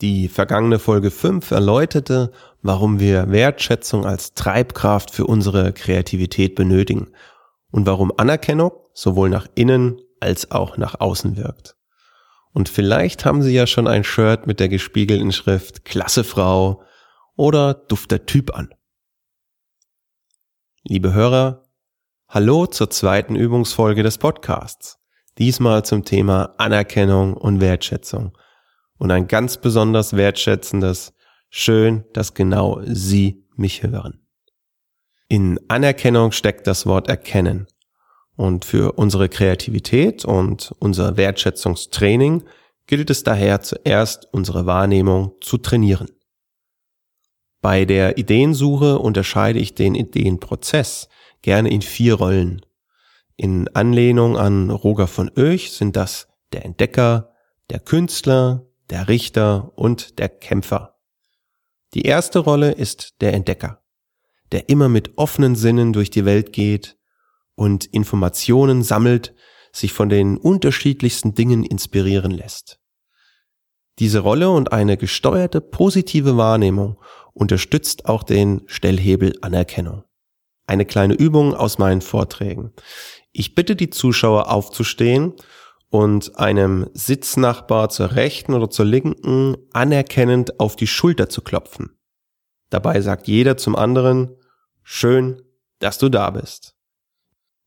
[0.00, 7.12] Die vergangene Folge 5 erläuterte, warum wir Wertschätzung als Treibkraft für unsere Kreativität benötigen
[7.70, 11.76] und warum Anerkennung sowohl nach innen als auch nach außen wirkt.
[12.52, 16.82] Und vielleicht haben Sie ja schon ein Shirt mit der gespiegelten Schrift Klasse Frau
[17.36, 18.70] oder dufter Typ an.
[20.82, 21.68] Liebe Hörer,
[22.26, 24.98] hallo zur zweiten Übungsfolge des Podcasts.
[25.36, 28.32] Diesmal zum Thema Anerkennung und Wertschätzung
[29.00, 31.14] und ein ganz besonders wertschätzendes
[31.48, 34.20] Schön, dass genau Sie mich hören.
[35.26, 37.66] In Anerkennung steckt das Wort erkennen.
[38.36, 42.44] Und für unsere Kreativität und unser Wertschätzungstraining
[42.86, 46.10] gilt es daher zuerst, unsere Wahrnehmung zu trainieren.
[47.60, 51.08] Bei der Ideensuche unterscheide ich den Ideenprozess
[51.42, 52.60] gerne in vier Rollen.
[53.36, 57.32] In Anlehnung an Roger von Oech sind das der Entdecker,
[57.70, 60.98] der Künstler, der Richter und der Kämpfer.
[61.94, 63.82] Die erste Rolle ist der Entdecker,
[64.52, 66.96] der immer mit offenen Sinnen durch die Welt geht
[67.54, 69.34] und Informationen sammelt,
[69.72, 72.80] sich von den unterschiedlichsten Dingen inspirieren lässt.
[73.98, 76.96] Diese Rolle und eine gesteuerte positive Wahrnehmung
[77.32, 80.04] unterstützt auch den Stellhebel Anerkennung.
[80.66, 82.72] Eine kleine Übung aus meinen Vorträgen.
[83.32, 85.34] Ich bitte die Zuschauer aufzustehen
[85.90, 91.98] und einem Sitznachbar zur rechten oder zur linken anerkennend auf die Schulter zu klopfen.
[92.70, 94.36] Dabei sagt jeder zum anderen,
[94.82, 95.42] schön,
[95.80, 96.76] dass du da bist.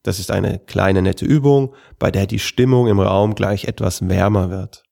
[0.03, 4.49] Das ist eine kleine nette Übung, bei der die Stimmung im Raum gleich etwas wärmer
[4.49, 4.83] wird.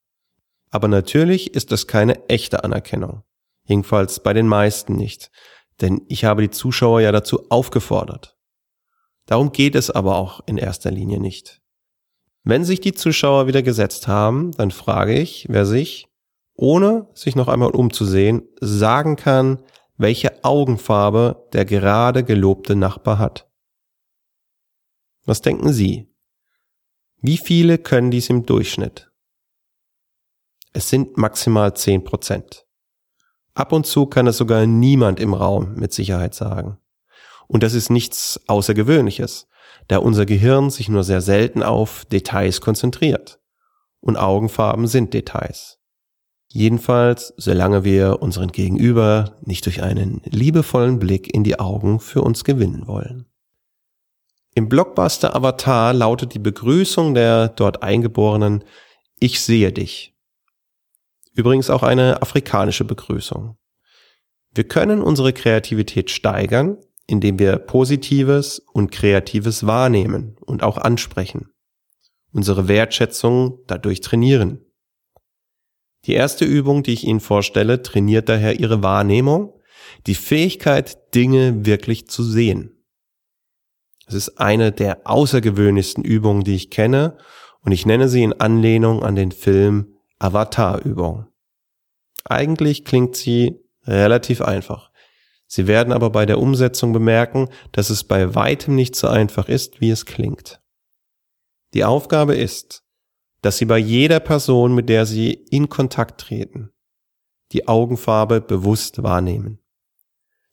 [0.70, 3.24] Aber natürlich ist das keine echte Anerkennung.
[3.66, 5.31] Jedenfalls bei den meisten nicht.
[5.81, 8.38] Denn ich habe die Zuschauer ja dazu aufgefordert.
[9.25, 11.61] Darum geht es aber auch in erster Linie nicht.
[12.44, 16.07] Wenn sich die Zuschauer wieder gesetzt haben, dann frage ich, wer sich,
[16.56, 19.63] ohne sich noch einmal umzusehen, sagen kann,
[19.97, 23.47] welche Augenfarbe der gerade gelobte Nachbar hat.
[25.25, 26.12] Was denken Sie?
[27.18, 29.12] Wie viele können dies im Durchschnitt?
[30.73, 32.66] Es sind maximal zehn Prozent.
[33.53, 36.79] Ab und zu kann es sogar niemand im Raum mit Sicherheit sagen.
[37.47, 39.47] Und das ist nichts Außergewöhnliches
[39.91, 43.41] da unser Gehirn sich nur sehr selten auf Details konzentriert.
[44.00, 45.79] Und Augenfarben sind Details.
[46.47, 52.46] Jedenfalls, solange wir unseren Gegenüber nicht durch einen liebevollen Blick in die Augen für uns
[52.46, 53.25] gewinnen wollen.
[54.56, 58.63] Im Blockbuster Avatar lautet die Begrüßung der dort Eingeborenen
[59.19, 60.16] Ich sehe dich.
[61.34, 63.58] Übrigens auch eine afrikanische Begrüßung.
[64.53, 66.78] Wir können unsere Kreativität steigern,
[67.12, 71.52] indem wir Positives und Kreatives wahrnehmen und auch ansprechen,
[72.32, 74.62] unsere Wertschätzung dadurch trainieren.
[76.06, 79.60] Die erste Übung, die ich Ihnen vorstelle, trainiert daher Ihre Wahrnehmung,
[80.08, 82.82] die Fähigkeit, Dinge wirklich zu sehen.
[84.08, 87.18] Es ist eine der außergewöhnlichsten Übungen, die ich kenne,
[87.60, 91.28] und ich nenne sie in Anlehnung an den Film Avatar-Übung.
[92.24, 94.91] Eigentlich klingt sie relativ einfach.
[95.54, 99.82] Sie werden aber bei der Umsetzung bemerken, dass es bei weitem nicht so einfach ist,
[99.82, 100.62] wie es klingt.
[101.74, 102.86] Die Aufgabe ist,
[103.42, 106.72] dass Sie bei jeder Person, mit der Sie in Kontakt treten,
[107.52, 109.60] die Augenfarbe bewusst wahrnehmen.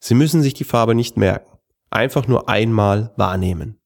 [0.01, 1.59] Sie müssen sich die Farbe nicht merken,
[1.91, 3.81] einfach nur einmal wahrnehmen.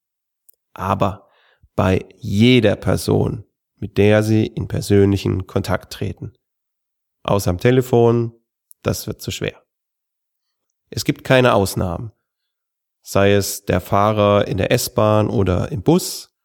[0.73, 1.29] Aber
[1.77, 3.45] bei jeder Person,
[3.77, 6.33] mit der Sie in persönlichen Kontakt treten.
[7.23, 8.33] Außer am Telefon,
[8.81, 9.62] das wird zu schwer.
[10.95, 12.13] Es gibt keine Ausnahmen.
[13.01, 16.37] Sei es der Fahrer in der S-Bahn oder im Bus,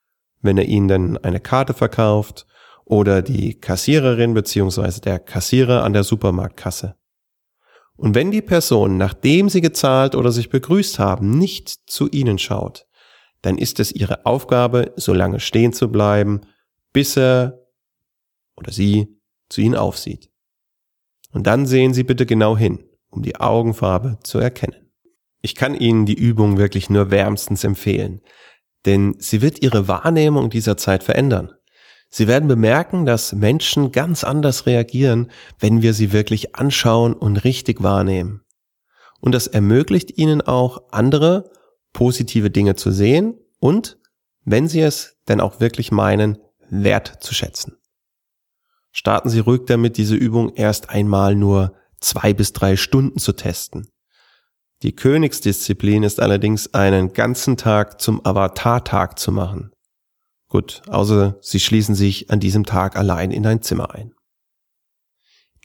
[0.42, 2.48] wenn er ihnen dann eine Karte verkauft,
[2.86, 5.02] oder die Kassiererin bzw.
[5.02, 6.96] der Kassierer an der Supermarktkasse.
[7.98, 12.88] Und wenn die Person, nachdem sie gezahlt oder sich begrüßt haben, nicht zu ihnen schaut,
[13.42, 16.42] dann ist es ihre Aufgabe, so lange stehen zu bleiben,
[16.94, 17.60] bis er
[18.56, 20.32] oder sie zu ihnen aufsieht.
[21.34, 24.92] Und dann sehen Sie bitte genau hin um die Augenfarbe zu erkennen.
[25.42, 28.21] Ich kann Ihnen die Übung wirklich nur wärmstens empfehlen,
[28.86, 31.51] denn sie wird Ihre Wahrnehmung dieser Zeit verändern.
[32.09, 37.83] Sie werden bemerken, dass Menschen ganz anders reagieren, wenn wir sie wirklich anschauen und richtig
[37.83, 38.42] wahrnehmen.
[39.19, 41.51] Und das ermöglicht ihnen auch andere
[41.92, 43.98] positive Dinge zu sehen und,
[44.45, 46.38] wenn sie es denn auch wirklich meinen,
[46.69, 47.77] wert zu schätzen.
[48.92, 53.88] Starten Sie ruhig damit, diese Übung erst einmal nur zwei bis drei Stunden zu testen.
[54.84, 59.72] Die Königsdisziplin ist allerdings einen ganzen Tag zum Avatar-Tag zu machen.
[60.50, 64.14] Gut, außer Sie schließen sich an diesem Tag allein in ein Zimmer ein.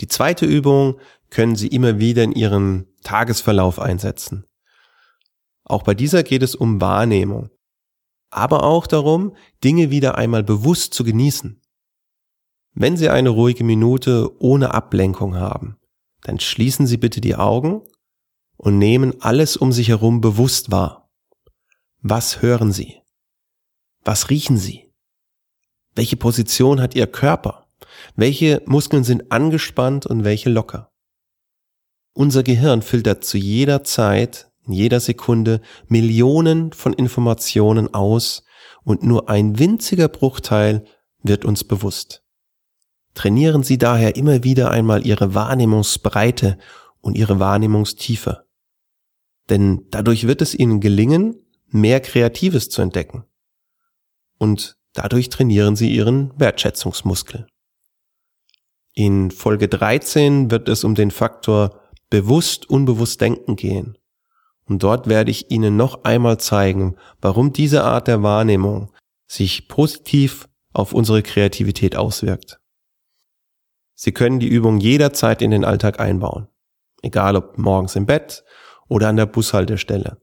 [0.00, 0.99] Die zweite Übung
[1.31, 4.44] können Sie immer wieder in Ihren Tagesverlauf einsetzen.
[5.64, 7.50] Auch bei dieser geht es um Wahrnehmung,
[8.31, 11.61] aber auch darum, Dinge wieder einmal bewusst zu genießen.
[12.75, 15.76] Wenn Sie eine ruhige Minute ohne Ablenkung haben,
[16.22, 17.82] dann schließen Sie bitte die Augen
[18.56, 21.10] und nehmen alles um sich herum bewusst wahr.
[22.00, 23.00] Was hören Sie?
[24.04, 24.92] Was riechen Sie?
[25.94, 27.66] Welche Position hat Ihr Körper?
[28.16, 30.90] Welche Muskeln sind angespannt und welche locker?
[32.14, 38.44] Unser Gehirn filtert zu jeder Zeit, in jeder Sekunde Millionen von Informationen aus
[38.84, 40.84] und nur ein winziger Bruchteil
[41.22, 42.22] wird uns bewusst.
[43.14, 46.58] Trainieren Sie daher immer wieder einmal Ihre Wahrnehmungsbreite
[47.00, 48.46] und Ihre Wahrnehmungstiefe.
[49.50, 51.36] Denn dadurch wird es Ihnen gelingen,
[51.68, 53.24] mehr Kreatives zu entdecken.
[54.38, 57.46] Und dadurch trainieren Sie Ihren Wertschätzungsmuskel.
[58.94, 61.80] In Folge 13 wird es um den Faktor
[62.10, 63.96] bewusst unbewusst denken gehen.
[64.66, 68.92] Und dort werde ich Ihnen noch einmal zeigen, warum diese Art der Wahrnehmung
[69.26, 72.61] sich positiv auf unsere Kreativität auswirkt.
[73.94, 76.48] Sie können die Übung jederzeit in den Alltag einbauen.
[77.02, 78.44] Egal ob morgens im Bett
[78.88, 80.18] oder an der Bushaltestelle.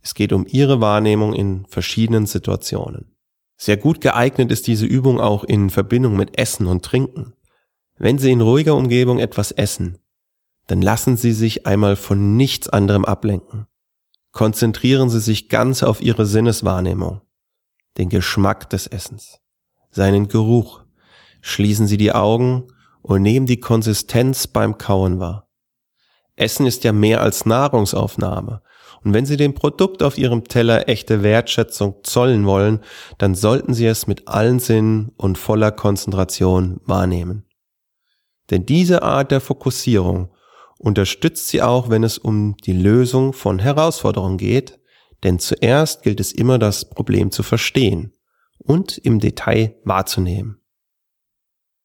[0.00, 3.14] Es geht um Ihre Wahrnehmung in verschiedenen Situationen.
[3.56, 7.34] Sehr gut geeignet ist diese Übung auch in Verbindung mit Essen und Trinken.
[7.96, 9.98] Wenn Sie in ruhiger Umgebung etwas essen,
[10.66, 13.66] dann lassen Sie sich einmal von nichts anderem ablenken.
[14.32, 17.20] Konzentrieren Sie sich ganz auf Ihre Sinneswahrnehmung,
[17.98, 19.38] den Geschmack des Essens,
[19.90, 20.82] seinen Geruch.
[21.40, 22.68] Schließen Sie die Augen
[23.02, 25.48] und nehmen die Konsistenz beim Kauen wahr.
[26.36, 28.62] Essen ist ja mehr als Nahrungsaufnahme.
[29.04, 32.80] Und wenn Sie dem Produkt auf Ihrem Teller echte Wertschätzung zollen wollen,
[33.18, 37.44] dann sollten Sie es mit allen Sinnen und voller Konzentration wahrnehmen.
[38.50, 40.30] Denn diese Art der Fokussierung
[40.78, 44.78] unterstützt Sie auch, wenn es um die Lösung von Herausforderungen geht,
[45.24, 48.12] denn zuerst gilt es immer, das Problem zu verstehen
[48.58, 50.61] und im Detail wahrzunehmen.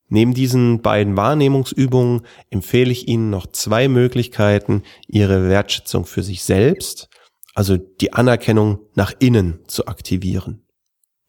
[0.10, 7.10] Neben diesen beiden Wahrnehmungsübungen empfehle ich Ihnen noch zwei Möglichkeiten, Ihre Wertschätzung für sich selbst,
[7.54, 10.66] also die Anerkennung nach innen zu aktivieren.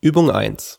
[0.01, 0.79] Übung 1.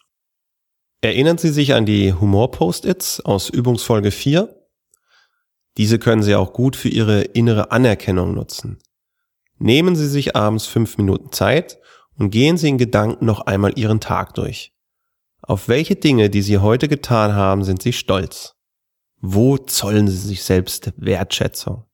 [1.01, 4.55] Erinnern Sie sich an die Humor-Post-its aus Übungsfolge 4?
[5.77, 8.79] Diese können Sie auch gut für Ihre innere Anerkennung nutzen.
[9.57, 11.79] Nehmen Sie sich abends fünf Minuten Zeit
[12.17, 14.73] und gehen Sie in Gedanken noch einmal Ihren Tag durch.
[15.41, 18.55] Auf welche Dinge, die Sie heute getan haben, sind Sie stolz?
[19.21, 21.85] Wo zollen Sie sich selbst Wertschätzung?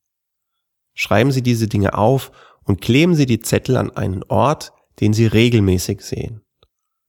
[0.93, 2.31] Schreiben Sie diese Dinge auf
[2.63, 6.41] und kleben Sie die Zettel an einen Ort, den Sie regelmäßig sehen.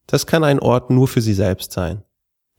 [0.06, 2.05] Das kann ein Ort nur für Sie selbst sein.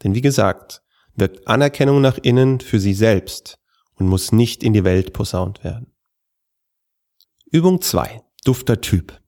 [0.03, 0.81] Denn wie gesagt,
[1.15, 3.59] wirkt Anerkennung nach innen für Sie selbst
[3.95, 5.93] und muss nicht in die Welt posaunt werden.
[7.49, 8.21] Übung 2.
[8.45, 9.19] Dufter Typ.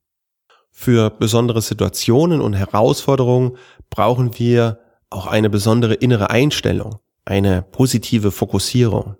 [0.70, 3.56] Für besondere Situationen und Herausforderungen
[3.90, 4.80] brauchen wir
[5.10, 9.16] auch eine besondere innere Einstellung, eine positive Fokussierung.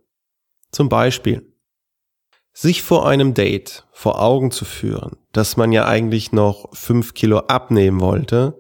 [0.70, 1.52] Zum Beispiel,
[2.52, 7.38] sich vor einem Date vor Augen zu führen, dass man ja eigentlich noch fünf Kilo
[7.38, 8.58] abnehmen wollte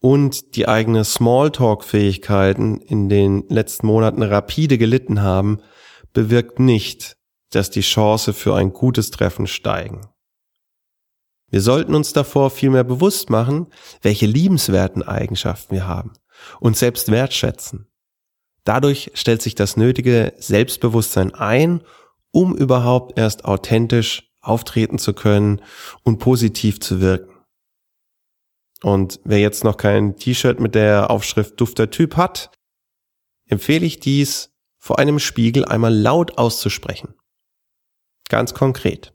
[0.00, 5.60] und die eigene Smalltalk-Fähigkeiten in den letzten Monaten rapide gelitten haben,
[6.12, 7.16] bewirkt nicht,
[7.50, 10.11] dass die Chance für ein gutes Treffen steigen.
[11.52, 13.66] Wir sollten uns davor vielmehr bewusst machen,
[14.00, 16.14] welche liebenswerten Eigenschaften wir haben
[16.60, 17.86] und selbst wertschätzen.
[18.64, 21.82] Dadurch stellt sich das nötige Selbstbewusstsein ein,
[22.30, 25.60] um überhaupt erst authentisch auftreten zu können
[26.04, 27.34] und positiv zu wirken.
[28.82, 32.50] Und wer jetzt noch kein T-Shirt mit der Aufschrift Dufter Typ hat,
[33.46, 37.14] empfehle ich dies vor einem Spiegel einmal laut auszusprechen.
[38.30, 39.12] Ganz konkret.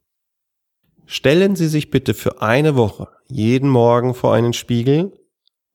[1.09, 5.17] Stellen Sie sich bitte für eine Woche jeden Morgen vor einen Spiegel,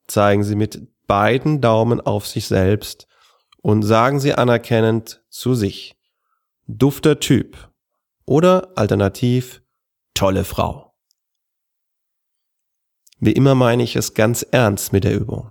[0.07, 3.09] zeigen Sie mit beiden Daumen auf sich selbst
[3.63, 5.99] und sagen Sie anerkennend zu sich,
[6.67, 7.71] dufter Typ
[8.27, 9.63] oder alternativ
[10.13, 10.95] tolle Frau.
[13.19, 15.51] Wie immer meine ich es ganz ernst mit der Übung,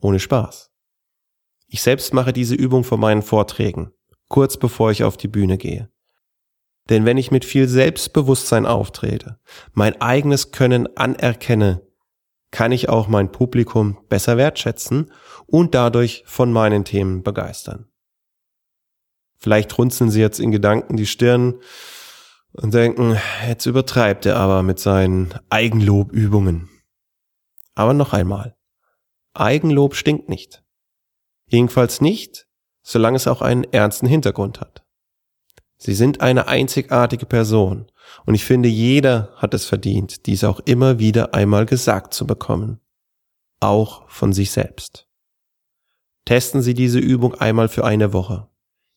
[0.00, 0.70] ohne Spaß.
[1.66, 3.92] Ich selbst mache diese Übung vor meinen Vorträgen,
[4.28, 5.90] kurz bevor ich auf die Bühne gehe.
[6.90, 9.38] Denn wenn ich mit viel Selbstbewusstsein auftrete,
[9.72, 11.86] mein eigenes Können anerkenne,
[12.50, 15.12] kann ich auch mein Publikum besser wertschätzen
[15.46, 17.86] und dadurch von meinen Themen begeistern.
[19.38, 21.60] Vielleicht runzeln Sie jetzt in Gedanken die Stirn
[22.52, 23.16] und denken,
[23.46, 26.68] jetzt übertreibt er aber mit seinen Eigenlobübungen.
[27.76, 28.56] Aber noch einmal,
[29.32, 30.64] Eigenlob stinkt nicht.
[31.46, 32.48] Jedenfalls nicht,
[32.82, 34.84] solange es auch einen ernsten Hintergrund hat.
[35.82, 37.86] Sie sind eine einzigartige Person
[38.26, 42.80] und ich finde, jeder hat es verdient, dies auch immer wieder einmal gesagt zu bekommen.
[43.60, 45.08] Auch von sich selbst.
[46.26, 48.48] Testen Sie diese Übung einmal für eine Woche.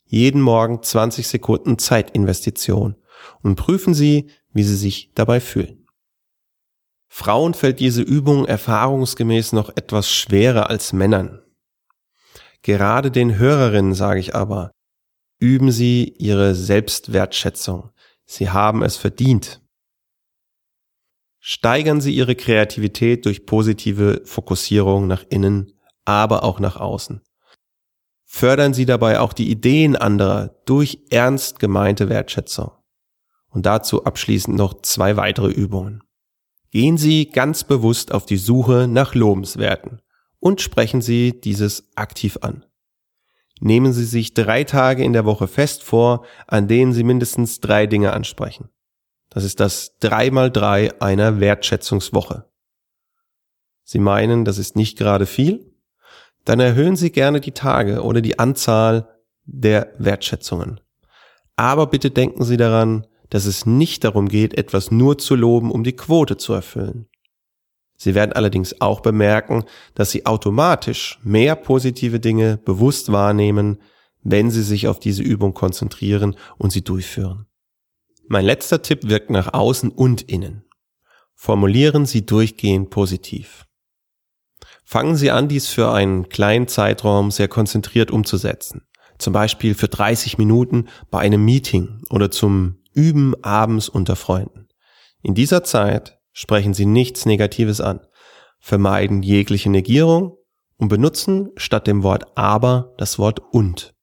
[0.06, 2.96] Jeden Morgen 20 Sekunden Zeitinvestition
[3.42, 5.88] und prüfen Sie, wie Sie sich dabei fühlen.
[7.08, 11.42] Frauen fällt diese Übung erfahrungsgemäß noch etwas schwerer als Männern.
[12.62, 14.72] Gerade den Hörerinnen sage ich aber,
[15.44, 17.90] üben Sie Ihre Selbstwertschätzung.
[18.26, 19.62] Sie haben es verdient.
[21.40, 25.74] Steigern Sie Ihre Kreativität durch positive Fokussierung nach innen,
[26.06, 27.22] aber auch nach außen.
[28.24, 32.72] Fördern Sie dabei auch die Ideen anderer durch ernst gemeinte Wertschätzung.
[33.50, 36.04] Und dazu abschließend noch zwei weitere Übungen.
[36.72, 40.02] Gehen Sie ganz bewusst auf die Suche nach Lobenswerten
[40.40, 42.66] und sprechen Sie dieses aktiv an.
[43.66, 47.88] Nehmen Sie sich drei Tage in der Woche fest vor, an denen Sie mindestens drei
[47.88, 48.68] Dinge ansprechen.
[49.30, 52.44] Das ist das 3 mal 3 einer Wertschätzungswoche.
[53.86, 55.74] Sie meinen, das ist nicht gerade viel?
[56.44, 59.08] Dann erhöhen Sie gerne die Tage oder die Anzahl
[59.46, 60.82] der Wertschätzungen.
[61.56, 65.86] Aber bitte denken Sie daran, dass es nicht darum geht, etwas nur zu loben, um
[65.86, 67.08] die Quote zu erfüllen.
[67.98, 69.64] Sie werden allerdings auch bemerken,
[69.96, 73.80] dass Sie automatisch mehr positive Dinge bewusst wahrnehmen,
[74.24, 77.46] wenn Sie sich auf diese Übung konzentrieren und sie durchführen.
[78.28, 80.64] Mein letzter Tipp wirkt nach außen und innen.
[81.36, 83.66] Formulieren Sie durchgehend positiv.
[84.86, 88.88] Fangen Sie an, dies für einen kleinen Zeitraum sehr konzentriert umzusetzen.
[89.18, 94.68] Zum Beispiel für 30 Minuten bei einem Meeting oder zum Üben abends unter Freunden.
[95.22, 98.02] In dieser Zeit sprechen Sie nichts Negatives an,
[98.60, 100.38] vermeiden jegliche Negierung
[100.78, 103.94] und benutzen statt dem Wort aber das Wort und.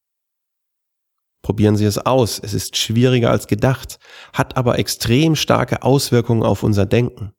[1.41, 2.39] Probieren Sie es aus.
[2.39, 3.99] Es ist schwieriger als gedacht,
[4.33, 7.33] hat aber extrem starke Auswirkungen auf unser Denken.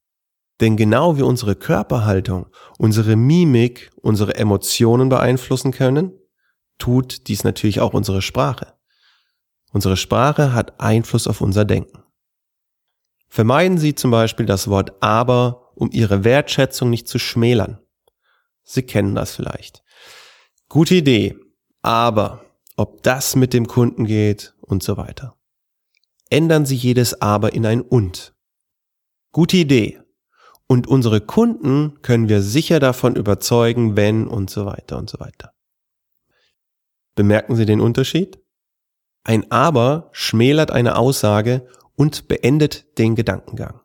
[0.60, 2.46] Denn genau wie unsere Körperhaltung,
[2.78, 6.12] unsere Mimik, unsere Emotionen beeinflussen können,
[6.78, 8.74] tut dies natürlich auch unsere Sprache.
[9.72, 12.01] Unsere Sprache hat Einfluss auf unser Denken.
[13.32, 17.78] Vermeiden Sie zum Beispiel das Wort aber, um Ihre Wertschätzung nicht zu schmälern.
[18.62, 19.82] Sie kennen das vielleicht.
[20.68, 21.38] Gute Idee,
[21.80, 22.44] aber
[22.76, 25.34] ob das mit dem Kunden geht und so weiter.
[26.28, 28.34] Ändern Sie jedes aber in ein und.
[29.30, 29.98] Gute Idee.
[30.66, 35.54] Und unsere Kunden können wir sicher davon überzeugen, wenn und so weiter und so weiter.
[37.14, 38.42] Bemerken Sie den Unterschied?
[39.24, 41.66] Ein aber schmälert eine Aussage
[42.02, 43.80] und beendet den Gedankengang.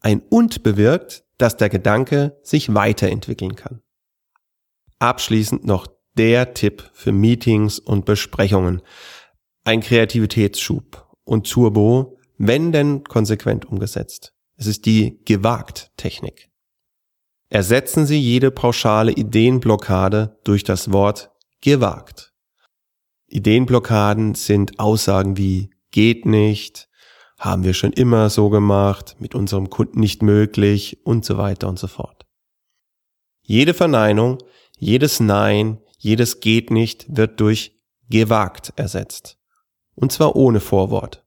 [0.00, 3.80] Ein und bewirkt, dass der Gedanke sich weiterentwickeln kann.
[4.98, 8.82] Abschließend noch der Tipp für Meetings und Besprechungen.
[9.64, 14.34] Ein Kreativitätsschub und Turbo, wenn denn konsequent umgesetzt.
[14.56, 16.50] Es ist die gewagt Technik.
[17.48, 21.30] Ersetzen Sie jede pauschale Ideenblockade durch das Wort
[21.62, 22.34] gewagt.
[23.28, 26.90] Ideenblockaden sind Aussagen wie geht nicht,
[27.38, 31.78] haben wir schon immer so gemacht, mit unserem Kunden nicht möglich und so weiter und
[31.78, 32.26] so fort.
[33.42, 34.38] Jede Verneinung,
[34.78, 39.38] jedes Nein, jedes geht nicht wird durch gewagt ersetzt.
[39.94, 41.24] Und zwar ohne Vorwort.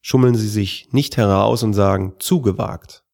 [0.00, 3.04] Schummeln Sie sich nicht heraus und sagen zugewagt.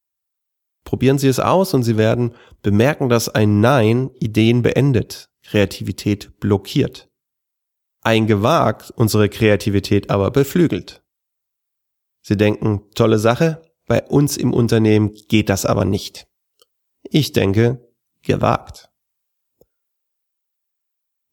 [0.84, 7.10] Probieren Sie es aus und Sie werden bemerken, dass ein Nein Ideen beendet, Kreativität blockiert.
[8.02, 11.03] Ein gewagt unsere Kreativität aber beflügelt.
[12.26, 16.26] Sie denken, tolle Sache, bei uns im Unternehmen geht das aber nicht.
[17.02, 17.86] Ich denke,
[18.22, 18.90] gewagt.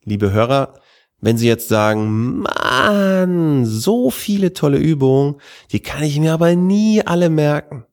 [0.04, 0.82] Liebe Hörer,
[1.22, 5.40] wenn Sie jetzt sagen, Mann, so viele tolle Übungen,
[5.72, 7.86] die kann ich mir aber nie alle merken.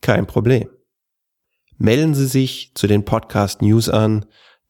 [0.00, 0.70] Kein Problem.
[1.76, 4.26] Melden Sie sich zu den Podcast News an,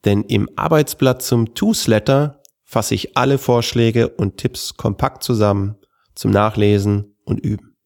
[0.06, 5.76] denn im Arbeitsblatt zum Toosletter fasse ich alle Vorschläge und Tipps kompakt zusammen
[6.14, 7.76] zum Nachlesen und üben.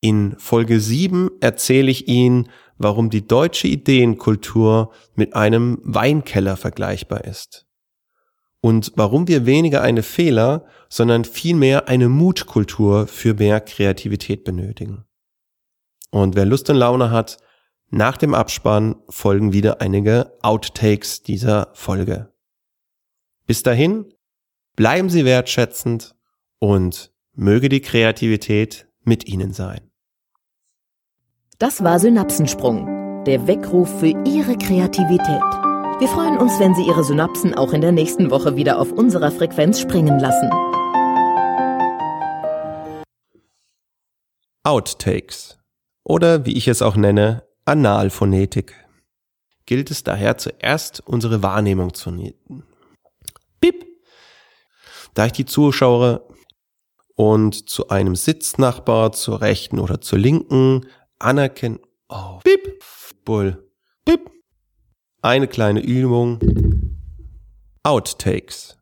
[0.00, 2.48] In Folge 7 erzähle ich Ihnen,
[2.78, 7.66] warum die deutsche Ideenkultur mit einem Weinkeller vergleichbar ist.
[8.60, 15.04] Und warum wir weniger eine Fehler, sondern vielmehr eine Mutkultur für mehr Kreativität benötigen.
[16.10, 17.38] Und wer Lust und Laune hat,
[17.90, 22.32] nach dem Abspann folgen wieder einige Outtakes dieser Folge.
[23.46, 24.12] Bis dahin,
[24.76, 26.14] bleiben Sie wertschätzend
[26.58, 29.90] und möge die Kreativität mit Ihnen sein.
[31.58, 35.42] Das war Synapsensprung, der Weckruf für Ihre Kreativität.
[35.98, 39.30] Wir freuen uns, wenn Sie Ihre Synapsen auch in der nächsten Woche wieder auf unserer
[39.30, 40.50] Frequenz springen lassen.
[44.62, 45.58] Outtakes
[46.04, 48.74] oder wie ich es auch nenne, Analphonetik.
[49.64, 52.64] Gilt es daher zuerst unsere Wahrnehmung zu nieten.
[53.60, 53.95] Bip!
[55.16, 56.28] Da ich die Zuschauer
[57.14, 60.84] und zu einem Sitznachbar zur rechten oder zur linken
[61.18, 61.80] anerkennen.
[62.10, 62.84] Oh, bip,
[63.24, 63.66] Bull,
[64.04, 64.30] bip.
[65.22, 66.38] Eine kleine Übung.
[67.82, 68.74] Outtakes.